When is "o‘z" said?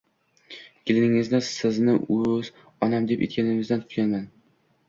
2.17-2.51